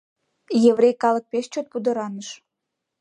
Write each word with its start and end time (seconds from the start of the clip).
Еврей 0.69 0.93
калык 1.03 1.25
пеш 1.31 1.45
чот 1.53 1.65
пудыраныш. 1.71 2.29